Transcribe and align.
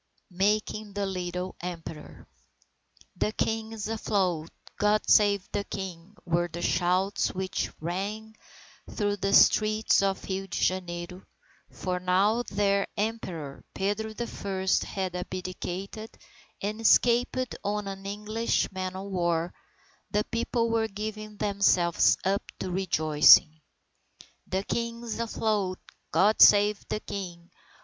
MAKING 0.31 0.93
THE 0.93 1.05
LITTLE 1.05 1.55
EMPEROR 1.61 2.25
"The 3.17 3.31
King 3.33 3.71
is 3.71 3.87
afloat! 3.87 4.49
God 4.77 5.07
save 5.07 5.47
the 5.51 5.63
King!" 5.63 6.15
were 6.25 6.47
the 6.47 6.63
shouts 6.63 7.31
which 7.35 7.69
rang 7.79 8.35
through 8.89 9.17
the 9.17 9.31
streets 9.31 10.01
of 10.01 10.23
Rio 10.27 10.47
Janeiro, 10.47 11.21
for 11.69 11.99
now 11.99 12.37
that 12.37 12.47
their 12.47 12.87
Emperor 12.97 13.63
Pedro 13.75 14.13
the 14.13 14.25
First 14.25 14.85
had 14.85 15.15
abdicated 15.15 16.09
and 16.63 16.81
escaped 16.81 17.55
on 17.63 17.87
an 17.87 18.07
English 18.07 18.71
man 18.71 18.95
o 18.95 19.03
war, 19.03 19.53
the 20.09 20.23
people 20.23 20.71
were 20.71 20.87
giving 20.87 21.37
themselves 21.37 22.17
up 22.25 22.41
to 22.59 22.71
rejoicing. 22.71 23.61
"The 24.47 24.63
King 24.63 25.03
is 25.03 25.19
afloat! 25.19 25.77
God 26.11 26.41
save 26.41 26.83
the 26.89 27.01
King!" 27.01 27.51